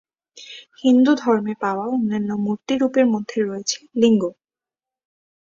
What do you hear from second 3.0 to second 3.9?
মধ্যে রয়েছে